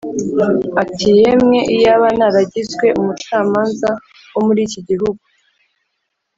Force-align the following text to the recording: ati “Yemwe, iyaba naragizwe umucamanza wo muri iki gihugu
ati 0.81 1.07
“Yemwe, 1.21 1.59
iyaba 1.75 2.07
naragizwe 2.17 2.85
umucamanza 2.99 3.89
wo 4.33 4.39
muri 4.47 4.59
iki 4.67 4.79
gihugu 4.89 5.23